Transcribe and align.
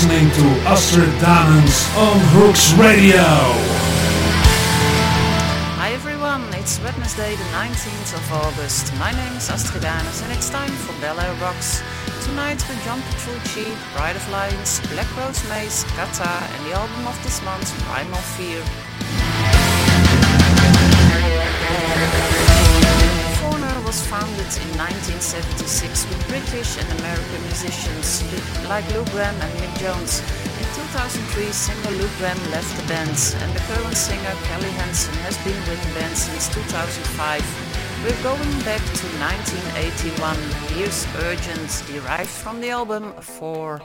Listening 0.00 0.30
to 0.30 0.46
Astrid 0.64 1.10
Danens 1.20 1.84
on 1.94 2.16
Hooks 2.32 2.72
Radio. 2.72 3.20
Hi 5.76 5.92
everyone, 5.92 6.42
it's 6.54 6.80
Wednesday 6.80 7.36
the 7.36 7.44
19th 7.52 8.14
of 8.16 8.32
August. 8.32 8.94
My 8.96 9.12
name 9.12 9.36
is 9.36 9.50
Astrid 9.50 9.82
Danes 9.82 10.22
and 10.22 10.32
it's 10.32 10.48
time 10.48 10.70
for 10.70 10.98
Bel 11.02 11.20
Air 11.20 11.34
Rocks. 11.34 11.82
Tonight 12.24 12.64
with 12.66 12.82
John 12.82 13.02
Petrucci, 13.12 13.70
Pride 13.92 14.16
of 14.16 14.26
Lions, 14.30 14.80
Black 14.88 15.14
Rose 15.18 15.46
Maze, 15.50 15.84
Kata 15.92 16.32
and 16.48 16.64
the 16.64 16.72
album 16.72 17.06
of 17.06 17.22
this 17.22 17.44
month, 17.44 17.68
Primal 17.84 18.24
Fear. 18.40 18.64
In 24.58 24.66
1976 24.78 26.10
with 26.10 26.26
British 26.26 26.76
and 26.76 26.88
American 26.98 27.42
musicians 27.46 28.26
like 28.66 28.82
Lou 28.90 29.04
Gramm 29.14 29.36
and 29.38 29.52
Mick 29.62 29.78
Jones. 29.78 30.18
In 30.58 30.66
2003, 30.90 31.52
singer 31.52 31.94
Lou 31.94 32.08
Gramm 32.18 32.36
left 32.50 32.74
the 32.74 32.82
band, 32.88 33.14
and 33.14 33.50
the 33.54 33.62
current 33.70 33.96
singer 33.96 34.34
Kelly 34.50 34.70
Hansen 34.82 35.14
has 35.22 35.38
been 35.46 35.54
with 35.70 35.78
the 35.86 35.94
band 35.94 36.16
since 36.16 36.48
2005. 36.50 37.46
We're 38.02 38.22
going 38.24 38.50
back 38.66 38.82
to 38.82 39.06
1981. 39.22 40.36
Here's 40.74 41.06
Urgent, 41.22 41.70
derived 41.86 42.28
from 42.28 42.60
the 42.60 42.70
album 42.70 43.12
4. 43.22 43.80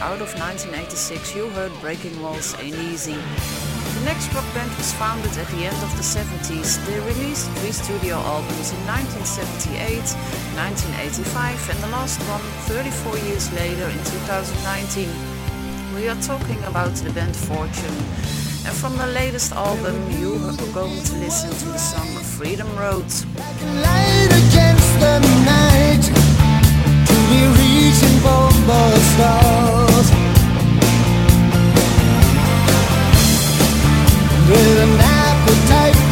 Out 0.00 0.22
of 0.22 0.32
1986 0.40 1.36
you 1.36 1.48
heard 1.50 1.70
Breaking 1.82 2.18
Walls 2.22 2.54
Ain't 2.58 2.76
Easy. 2.76 3.12
The 3.12 4.04
next 4.06 4.32
rock 4.32 4.46
band 4.54 4.70
was 4.78 4.94
founded 4.94 5.36
at 5.36 5.46
the 5.48 5.66
end 5.68 5.76
of 5.82 5.92
the 5.96 6.02
70s. 6.02 6.80
They 6.86 6.98
released 7.00 7.50
three 7.58 7.72
studio 7.72 8.16
albums 8.16 8.72
in 8.72 8.80
1978, 8.88 10.00
1985 10.56 11.70
and 11.70 11.78
the 11.84 11.88
last 11.88 12.20
one 12.28 12.40
34 12.72 13.18
years 13.28 13.52
later 13.52 13.84
in 13.84 14.00
2019. 14.24 15.10
We 15.94 16.08
are 16.08 16.20
talking 16.22 16.62
about 16.64 16.94
the 16.94 17.10
band 17.10 17.36
Fortune. 17.36 17.98
And 18.64 18.72
from 18.72 18.96
the 18.96 19.08
latest 19.08 19.52
album 19.52 19.96
you 20.16 20.36
are 20.36 20.72
going 20.72 21.02
to 21.02 21.14
listen 21.20 21.50
to 21.50 21.66
the 21.68 21.78
song 21.78 22.08
Freedom 22.22 22.70
Road. 22.78 23.04
Light 23.84 24.34
the 27.94 28.06
reaching 28.06 28.20
for 28.20 28.50
more 28.66 28.98
stars. 29.14 30.10
with 34.46 34.78
an 34.78 35.00
appetite 35.00 36.03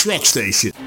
Stretch 0.00 0.24
Station. 0.24 0.79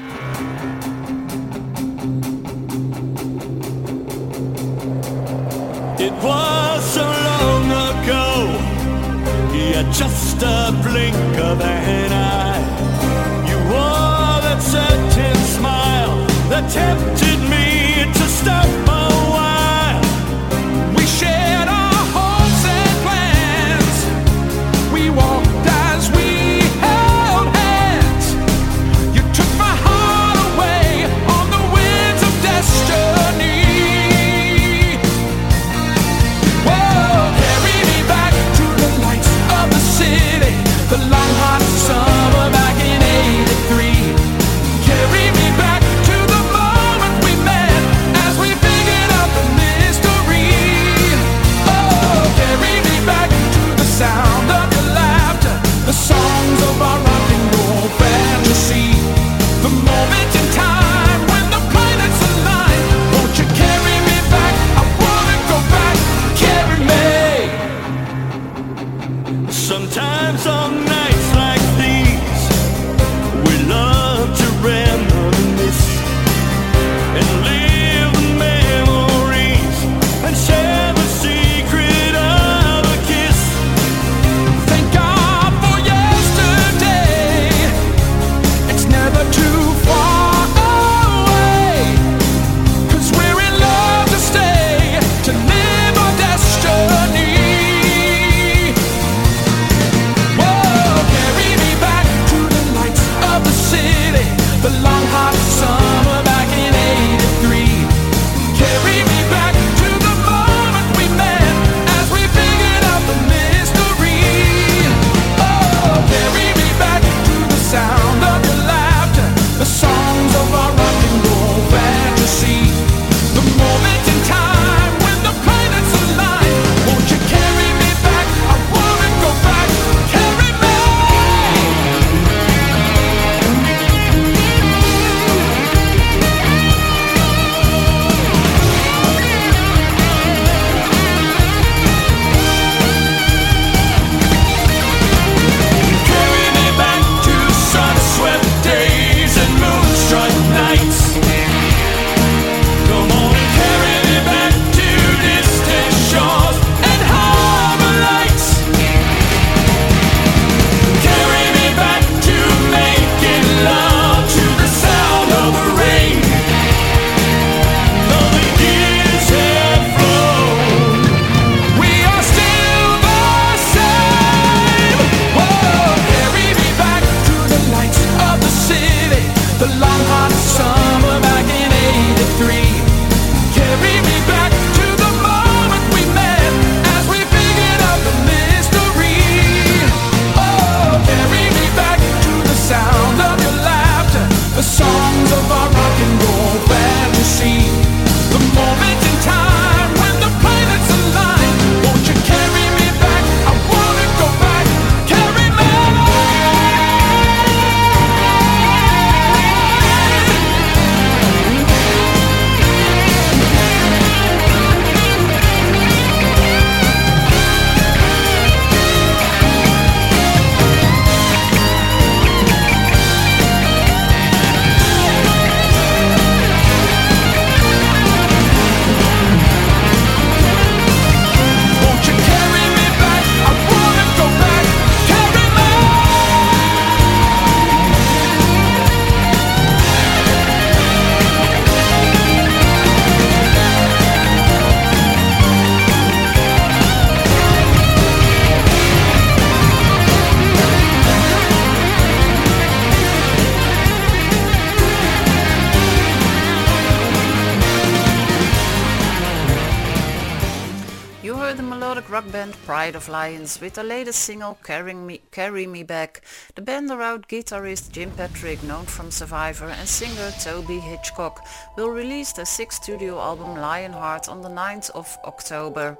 Rock 262.08 262.30
band 262.30 262.54
Pride 262.66 262.96
of 262.96 263.08
Lions 263.08 263.60
with 263.60 263.74
the 263.74 263.82
latest 263.82 264.20
single 264.20 264.58
Carrying 264.62 265.06
Me, 265.06 265.22
Carry 265.30 265.66
Me 265.66 265.82
Back. 265.82 266.20
The 266.54 266.60
band 266.60 266.90
are 266.90 267.00
out 267.00 267.28
guitarist 267.28 267.92
Jim 267.92 268.10
Peterik, 268.10 268.62
known 268.62 268.84
from 268.84 269.10
Survivor, 269.10 269.68
and 269.68 269.88
singer 269.88 270.30
Toby 270.42 270.80
Hitchcock 270.80 271.40
will 271.76 271.88
release 271.88 272.32
their 272.32 272.44
sixth 272.44 272.82
studio 272.82 273.18
album 273.18 273.56
Lionheart 273.56 274.28
on 274.28 274.42
the 274.42 274.50
9th 274.50 274.90
of 274.90 275.16
October. 275.24 275.96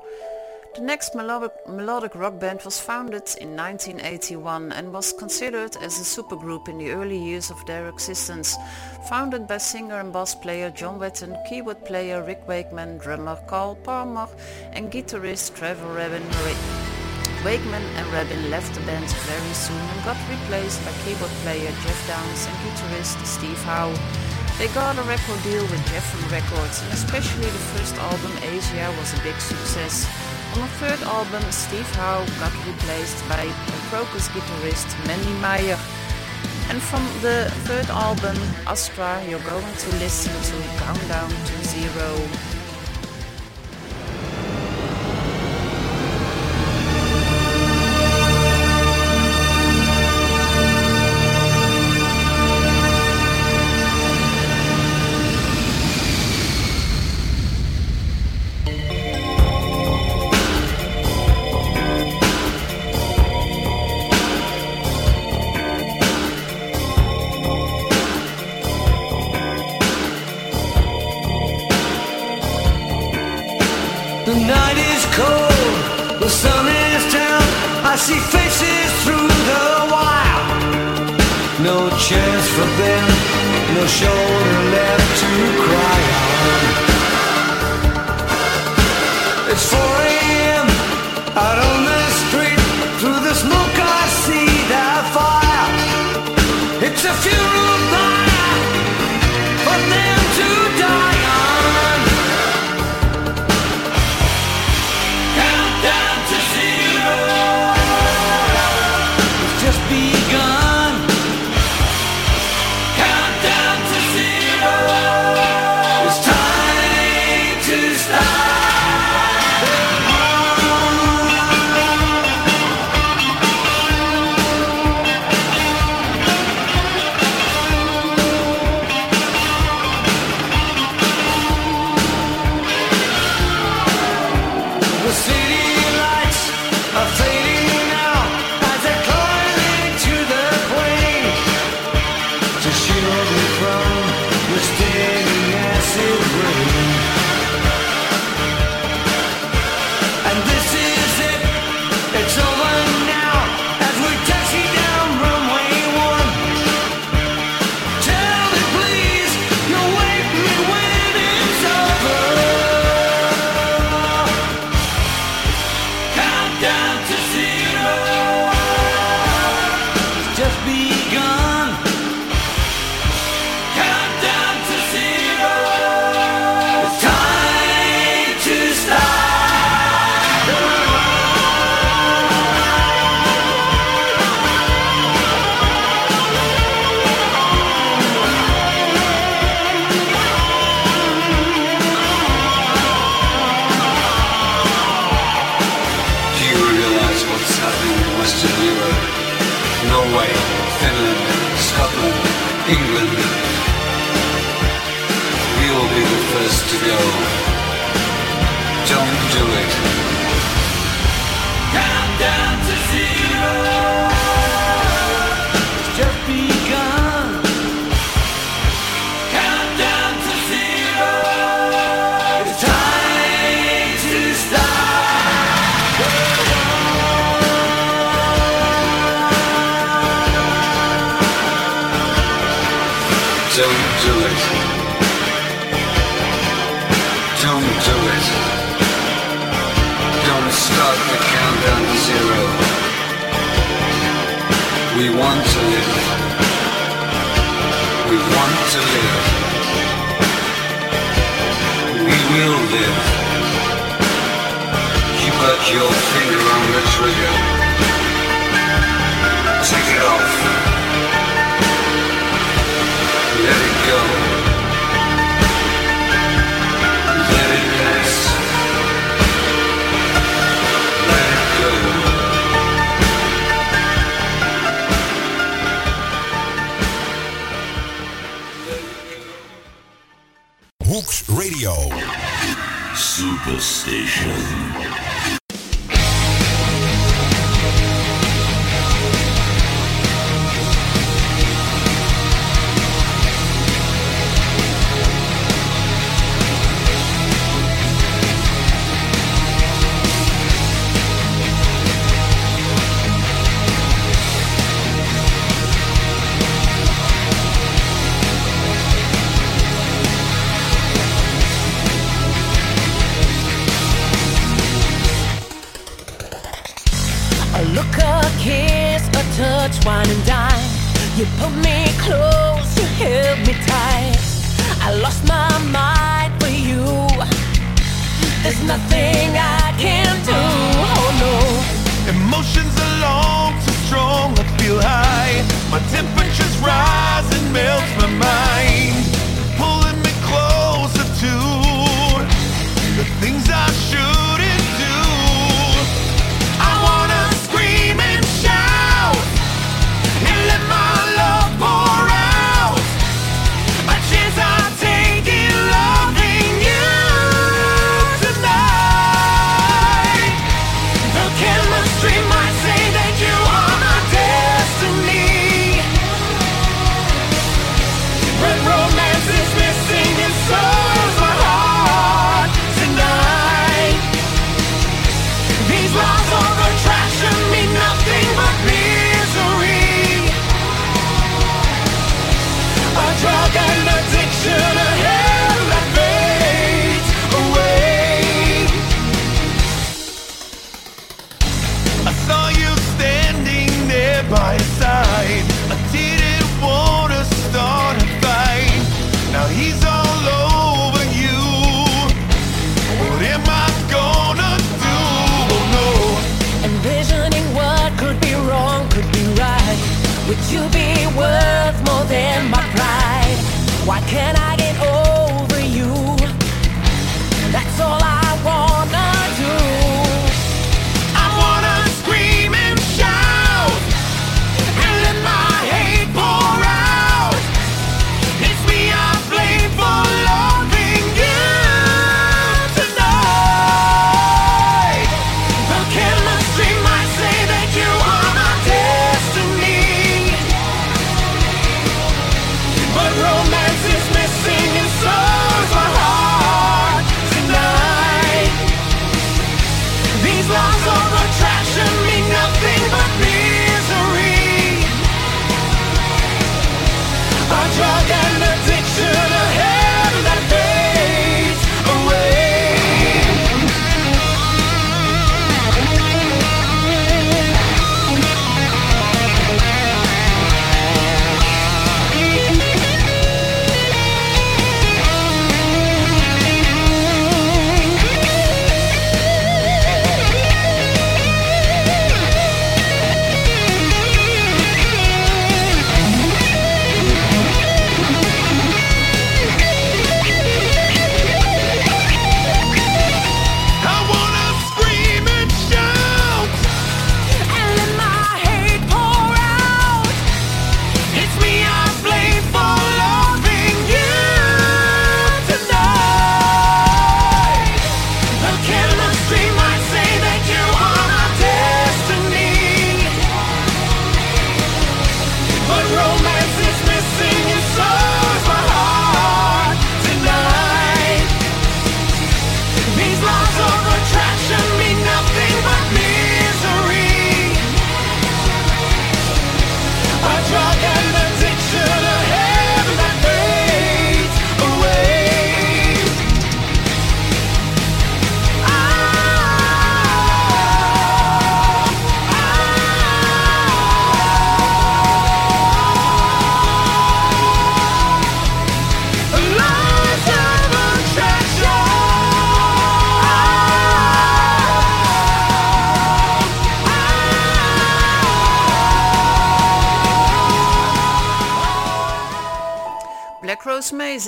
The 0.74 0.80
next 0.80 1.14
melodic, 1.14 1.52
melodic 1.68 2.16
rock 2.16 2.40
band 2.40 2.62
was 2.62 2.80
founded 2.80 3.30
in 3.40 3.54
1981 3.56 4.72
and 4.72 4.92
was 4.92 5.12
considered 5.12 5.76
as 5.76 6.00
a 6.00 6.02
supergroup 6.02 6.66
in 6.66 6.78
the 6.78 6.90
early 6.90 7.16
years 7.16 7.48
of 7.52 7.64
their 7.64 7.88
existence, 7.88 8.56
founded 9.08 9.46
by 9.46 9.58
singer 9.58 10.00
and 10.00 10.12
bass 10.12 10.34
player 10.34 10.70
John 10.70 10.98
Wetton, 10.98 11.38
keyboard 11.48 11.84
player 11.84 12.24
Rick 12.24 12.48
Wakeman, 12.48 12.98
drummer 12.98 13.38
Carl 13.46 13.76
Palmer 13.84 14.26
and 14.72 14.90
guitarist 14.90 15.54
Trevor 15.54 15.94
Rabin. 15.94 16.26
Wakeman 17.44 17.84
and 17.94 18.06
Rabin 18.12 18.50
left 18.50 18.74
the 18.74 18.80
band 18.80 19.08
very 19.08 19.54
soon 19.54 19.76
and 19.76 20.04
got 20.04 20.18
replaced 20.28 20.84
by 20.84 20.90
keyboard 21.04 21.30
player 21.46 21.70
Geoff 21.70 22.08
Downes 22.08 22.46
and 22.48 22.56
guitarist 22.66 23.24
Steve 23.24 23.62
Howe. 23.62 23.94
They 24.58 24.66
got 24.74 24.98
a 24.98 25.02
record 25.02 25.40
deal 25.44 25.62
with 25.62 25.86
Geffen 25.86 26.32
Records 26.32 26.82
and 26.82 26.92
especially 26.92 27.46
the 27.46 27.64
first 27.74 27.94
album 27.94 28.32
Asia 28.42 28.92
was 28.98 29.14
a 29.14 29.22
big 29.22 29.38
success. 29.40 30.33
On 30.54 30.60
the 30.60 30.68
third 30.78 31.02
album, 31.02 31.42
Steve 31.50 31.90
Howe 31.96 32.24
got 32.38 32.54
replaced 32.64 33.28
by 33.28 33.44
Krokus 33.90 34.28
guitarist 34.28 34.86
Mandy 35.04 35.32
Meyer. 35.40 35.76
And 36.70 36.80
from 36.80 37.02
the 37.22 37.50
third 37.66 37.90
album, 37.90 38.36
Astra, 38.64 39.20
you're 39.28 39.40
going 39.40 39.74
to 39.74 39.88
listen 39.96 40.30
to 40.30 40.78
Countdown 40.78 41.30
to 41.30 41.64
Zero. 41.64 42.63
see 78.04 78.18
faces 78.18 78.92
through 79.02 79.28
the 79.48 79.64
wire. 79.92 80.44
No 81.68 81.88
chance 82.06 82.46
for 82.56 82.68
them, 82.82 83.08
no 83.74 83.86
shoulder 83.86 84.60
left 84.74 85.20
to 85.20 85.30
cry. 85.64 85.93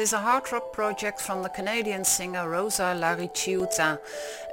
Is 0.07 0.13
a 0.13 0.19
hard 0.21 0.53
rock 0.53 0.73
project 0.73 1.21
from 1.21 1.43
the 1.43 1.49
Canadian 1.49 2.05
singer 2.05 2.49
Rosa 2.49 2.95
Lariciuta. 2.97 3.99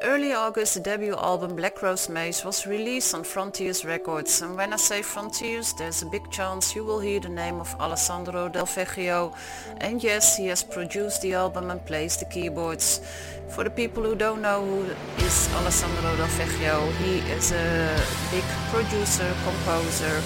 Early 0.01 0.33
August, 0.33 0.73
the 0.73 0.79
debut 0.79 1.15
album 1.15 1.55
Black 1.55 1.83
Rose 1.83 2.09
Maze 2.09 2.43
was 2.43 2.65
released 2.65 3.13
on 3.13 3.23
Frontiers 3.23 3.85
Records. 3.85 4.41
And 4.41 4.57
when 4.57 4.73
I 4.73 4.77
say 4.77 5.03
Frontiers, 5.03 5.73
there's 5.73 6.01
a 6.01 6.07
big 6.07 6.31
chance 6.31 6.75
you 6.75 6.83
will 6.83 6.99
hear 6.99 7.19
the 7.19 7.29
name 7.29 7.59
of 7.59 7.75
Alessandro 7.79 8.49
Del 8.49 8.65
Vecchio. 8.65 9.31
And 9.77 10.03
yes, 10.03 10.37
he 10.37 10.47
has 10.47 10.63
produced 10.63 11.21
the 11.21 11.35
album 11.35 11.69
and 11.69 11.85
plays 11.85 12.17
the 12.17 12.25
keyboards. 12.25 13.01
For 13.49 13.63
the 13.63 13.69
people 13.69 14.01
who 14.01 14.15
don't 14.15 14.41
know 14.41 14.65
who 14.65 15.23
is 15.23 15.53
Alessandro 15.53 16.15
Del 16.15 16.33
Vecchio, 16.39 16.91
he 17.03 17.19
is 17.31 17.51
a 17.51 18.03
big 18.31 18.45
producer, 18.71 19.31
composer, 19.43 20.19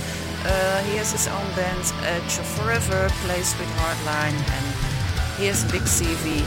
uh, 0.46 0.84
he 0.84 0.96
has 0.96 1.12
his 1.12 1.28
own 1.28 1.48
band, 1.56 1.94
Edge 2.04 2.40
of 2.40 2.46
Forever, 2.56 3.10
plays 3.26 3.54
with 3.60 3.68
Hardline, 3.76 4.38
and 4.56 4.87
he 5.38 5.46
has 5.46 5.64
a 5.64 5.72
big 5.72 5.84
CV. 5.84 6.42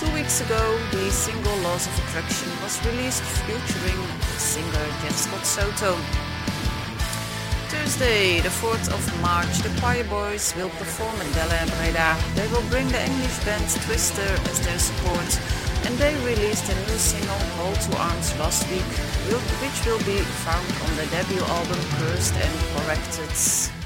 Two 0.00 0.12
weeks 0.12 0.40
ago, 0.40 0.78
the 0.90 1.10
single 1.10 1.56
Laws 1.58 1.86
of 1.86 1.94
Attraction 2.08 2.50
was 2.62 2.74
released 2.84 3.22
featuring 3.46 4.02
singer 4.36 4.86
Jeff 5.02 5.16
Scott 5.16 5.46
Soto. 5.46 5.94
Thursday, 7.70 8.40
the 8.40 8.48
4th 8.48 8.88
of 8.92 9.02
March, 9.22 9.58
the 9.58 9.70
Choir 9.80 10.04
Boys 10.04 10.54
will 10.56 10.70
perform 10.70 11.14
in 11.20 11.30
Della 11.32 11.62
Breda. 11.78 12.16
They 12.34 12.48
will 12.48 12.66
bring 12.70 12.88
the 12.88 13.04
English 13.04 13.38
band 13.44 13.68
Twister 13.86 14.28
as 14.50 14.60
their 14.66 14.78
support. 14.78 15.30
and 15.86 15.96
they 15.96 16.14
released 16.26 16.68
a 16.68 16.74
new 16.74 16.98
single, 16.98 17.38
Call 17.54 17.72
to 17.72 17.96
Arms, 17.98 18.36
last 18.38 18.68
week, 18.68 18.90
which 19.62 19.78
will 19.86 20.02
be 20.04 20.18
found 20.42 20.66
on 20.84 20.96
the 20.96 21.06
debut 21.06 21.44
album, 21.54 21.78
Cursed 21.98 22.34
and 22.34 22.54
Corrected. 22.74 23.77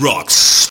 Rocks. 0.00 0.68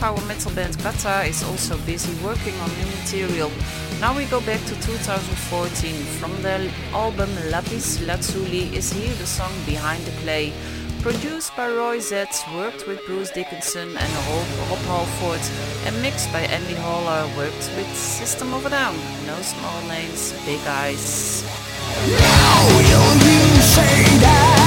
power 0.00 0.20
metal 0.26 0.50
band 0.52 0.78
Kata 0.78 1.28
is 1.28 1.42
also 1.44 1.76
busy 1.84 2.14
working 2.24 2.54
on 2.60 2.70
new 2.78 2.86
material. 2.96 3.50
Now 4.00 4.16
we 4.16 4.24
go 4.24 4.40
back 4.40 4.60
to 4.64 4.74
2014. 4.80 5.94
From 6.18 6.32
their 6.40 6.72
album 6.92 7.28
Lapis 7.50 8.00
Lazuli 8.06 8.74
is 8.74 8.90
here 8.90 9.12
the 9.16 9.26
song 9.26 9.52
Behind 9.66 10.02
the 10.04 10.12
Play. 10.22 10.54
Produced 11.02 11.54
by 11.54 11.68
Roy 11.68 11.98
Zetz, 11.98 12.38
worked 12.56 12.86
with 12.86 13.04
Bruce 13.06 13.30
Dickinson 13.30 13.88
and 13.88 14.12
Rob 14.68 14.82
Halford, 14.88 15.44
and 15.86 16.02
mixed 16.02 16.32
by 16.32 16.40
Andy 16.40 16.74
Haller, 16.74 17.26
worked 17.36 17.70
with 17.76 17.88
System 17.94 18.52
of 18.54 18.64
a 18.66 18.70
Down. 18.70 18.96
No 19.26 19.36
small 19.42 19.80
names, 19.88 20.32
big 20.44 20.60
eyes. 20.66 21.44
Now 22.06 22.68
you, 22.90 23.00
you 23.28 23.62
say 23.62 24.18
that. 24.24 24.59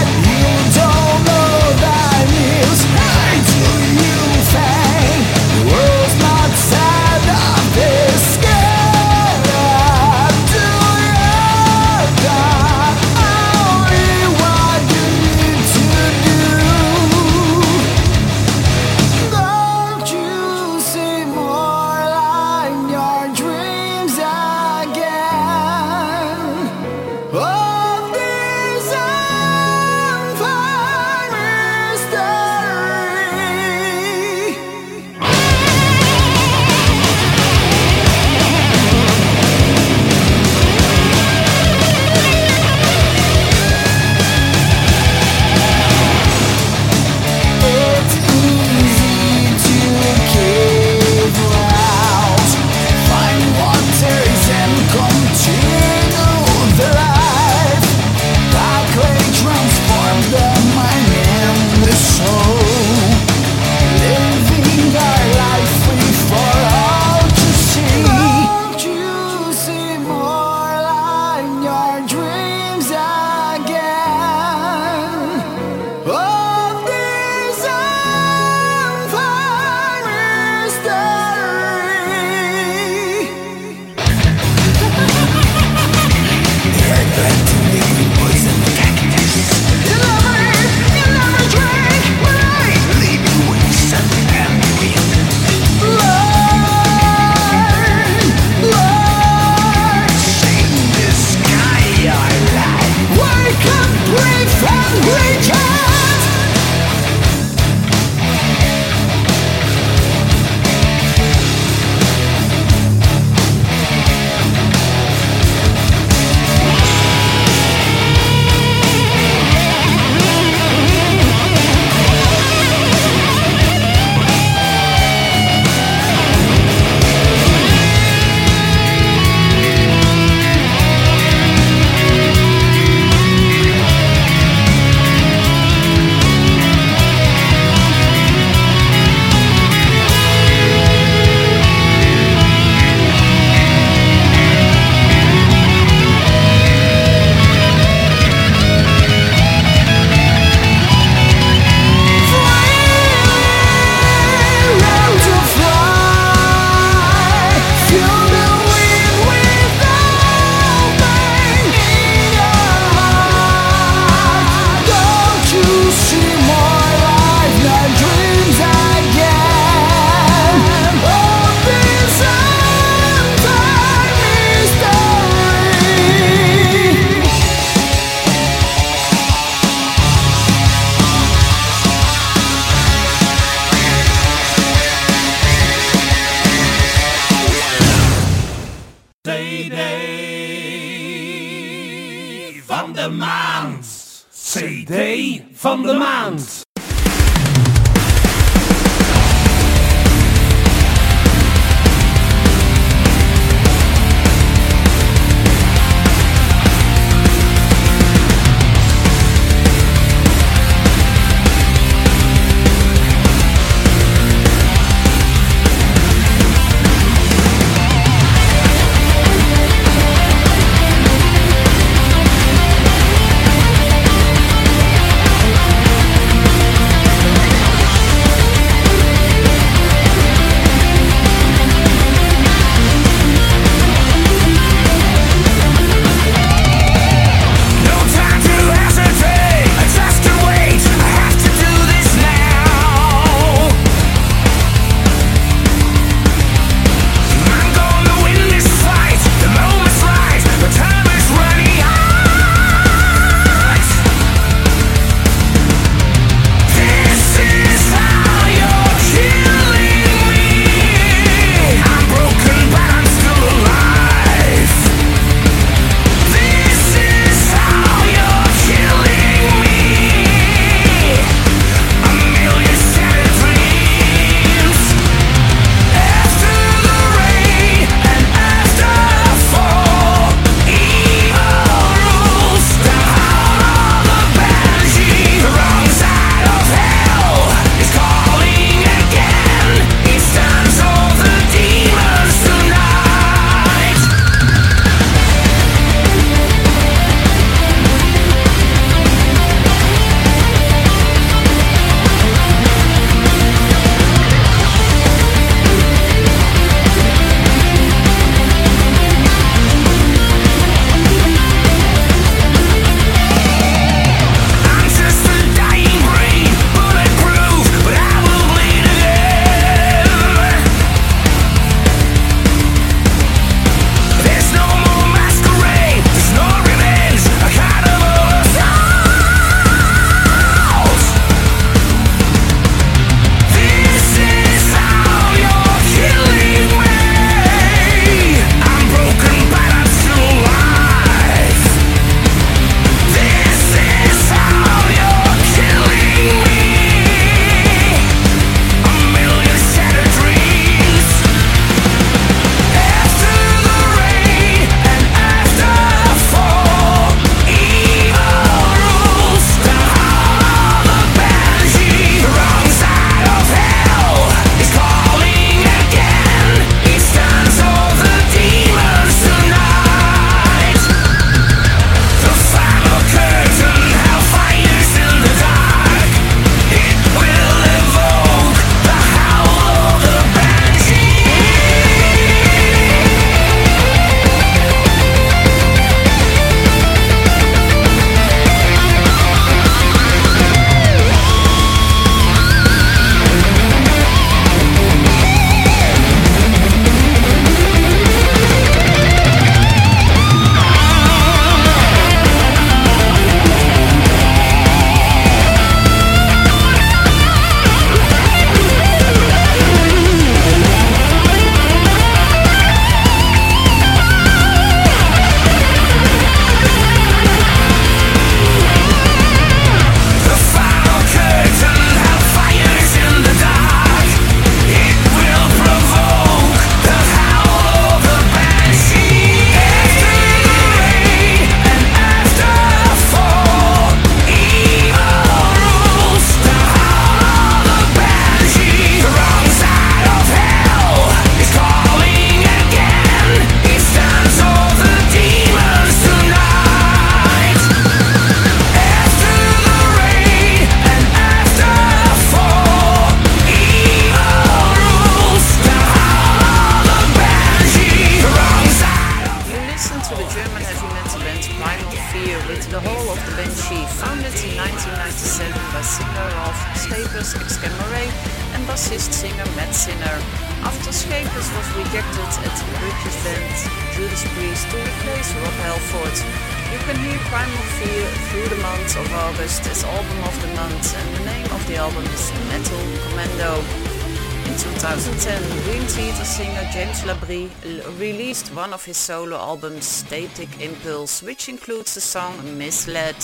his 488.85 488.97
solo 488.97 489.37
album 489.37 489.79
Static 489.81 490.49
Impulse, 490.59 491.21
which 491.23 491.49
includes 491.49 491.93
the 491.95 492.01
song 492.01 492.57
Misled. 492.57 493.15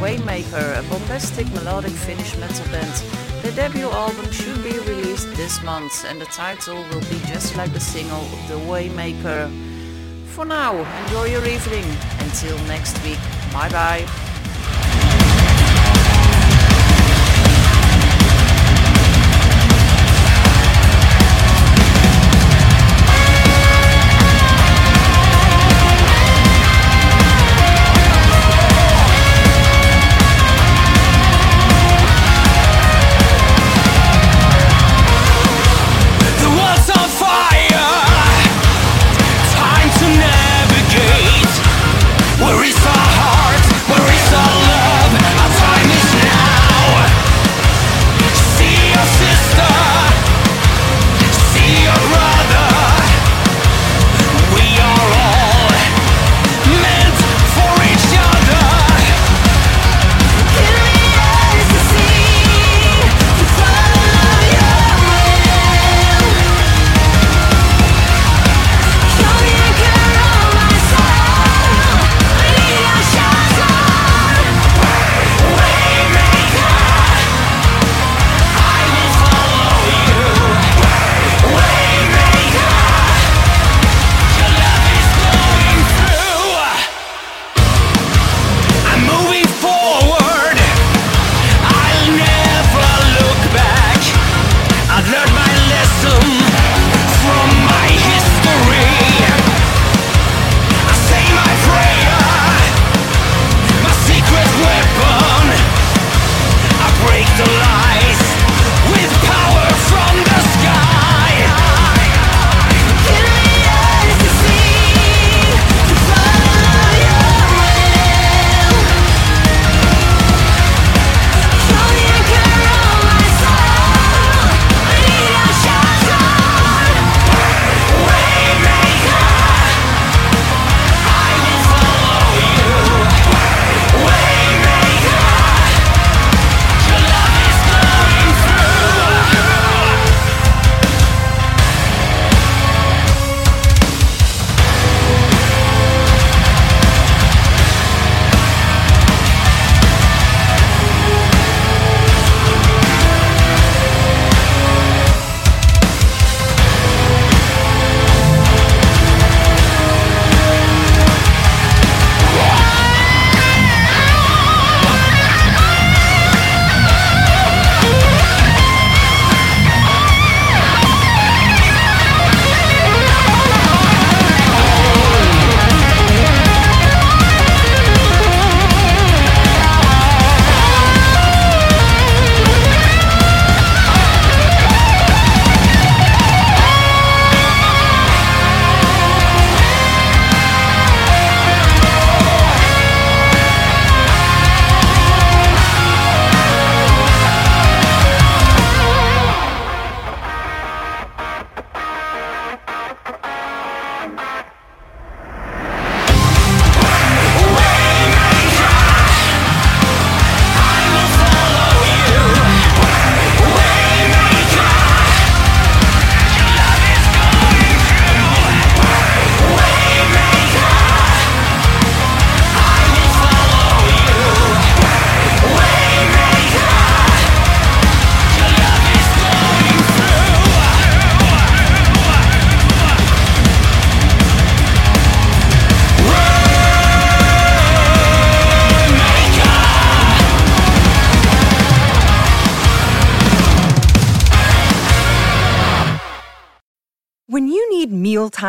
Waymaker, 0.00 0.78
a 0.78 0.82
bombastic 0.90 1.46
melodic 1.52 1.92
Finnish 1.92 2.36
metal 2.38 2.66
band. 2.72 2.92
Their 3.42 3.52
debut 3.52 3.88
album 3.88 4.30
should 4.30 4.62
be 4.62 4.78
released 4.78 5.34
this 5.36 5.62
month, 5.62 6.04
and 6.04 6.20
the 6.20 6.26
title 6.26 6.76
will 6.90 7.00
be 7.02 7.18
just 7.26 7.56
like 7.56 7.72
the 7.72 7.80
single 7.80 8.24
The 8.48 8.58
Waymaker. 8.68 9.50
For 10.34 10.44
now, 10.44 10.74
enjoy 11.04 11.26
your 11.26 11.46
evening. 11.46 11.84
Until 12.20 12.58
next 12.66 13.02
week, 13.04 13.20
bye 13.52 13.70
bye. 13.70 14.25